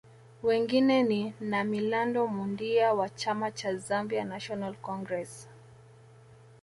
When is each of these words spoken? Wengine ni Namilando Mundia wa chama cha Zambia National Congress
Wengine 0.43 1.03
ni 1.03 1.33
Namilando 1.39 2.27
Mundia 2.27 2.93
wa 2.93 3.09
chama 3.09 3.51
cha 3.51 3.75
Zambia 3.75 4.25
National 4.25 4.75
Congress 4.75 5.47